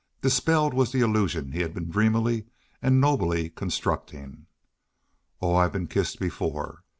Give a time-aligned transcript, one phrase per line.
[0.23, 2.47] Dispelled was the illusion he had been dreamily
[2.81, 4.47] and nobly constructing.
[5.39, 6.81] "Oh, I've been kissed before!"